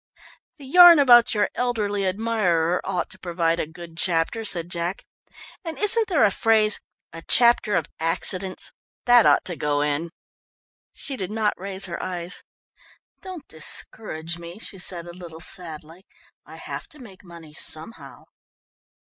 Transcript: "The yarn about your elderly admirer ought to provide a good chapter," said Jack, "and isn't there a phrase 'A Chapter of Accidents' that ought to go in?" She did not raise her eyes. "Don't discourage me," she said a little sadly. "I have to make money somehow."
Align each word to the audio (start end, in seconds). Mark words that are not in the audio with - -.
"The 0.57 0.65
yarn 0.65 0.97
about 0.97 1.35
your 1.35 1.51
elderly 1.53 2.07
admirer 2.07 2.81
ought 2.83 3.11
to 3.11 3.19
provide 3.19 3.59
a 3.59 3.67
good 3.67 3.97
chapter," 3.97 4.43
said 4.43 4.67
Jack, 4.71 5.05
"and 5.63 5.77
isn't 5.77 6.07
there 6.07 6.23
a 6.23 6.31
phrase 6.31 6.79
'A 7.13 7.21
Chapter 7.27 7.75
of 7.75 7.85
Accidents' 7.99 8.71
that 9.05 9.27
ought 9.27 9.45
to 9.45 9.55
go 9.55 9.81
in?" 9.81 10.09
She 10.91 11.15
did 11.15 11.29
not 11.29 11.53
raise 11.55 11.85
her 11.85 12.01
eyes. 12.01 12.41
"Don't 13.21 13.47
discourage 13.47 14.39
me," 14.39 14.57
she 14.57 14.79
said 14.79 15.05
a 15.05 15.13
little 15.13 15.39
sadly. 15.39 16.07
"I 16.47 16.55
have 16.55 16.87
to 16.87 16.97
make 16.99 17.23
money 17.23 17.53
somehow." 17.53 18.23